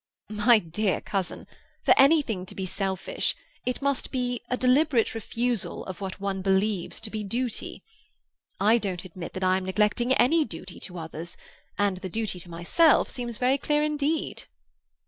"My 0.31 0.57
dear 0.57 0.99
cousin, 0.99 1.45
for 1.83 1.93
anything 1.95 2.47
to 2.47 2.55
be 2.55 2.65
selfish, 2.65 3.35
it 3.67 3.83
must 3.83 4.09
be 4.11 4.41
a 4.49 4.57
deliberate 4.57 5.13
refusal 5.13 5.85
of 5.85 6.01
what 6.01 6.19
one 6.19 6.41
believes 6.41 6.99
to 7.01 7.11
be 7.11 7.23
duty. 7.23 7.83
I 8.59 8.79
don't 8.79 9.05
admit 9.05 9.33
that 9.33 9.43
I 9.43 9.57
am 9.57 9.65
neglecting 9.65 10.11
any 10.13 10.43
duty 10.43 10.79
to 10.79 10.97
others, 10.97 11.37
and 11.77 11.97
the 11.97 12.09
duty 12.09 12.39
to 12.39 12.49
myself 12.49 13.11
seems 13.11 13.37
very 13.37 13.59
clear 13.59 13.83
indeed." 13.83 14.45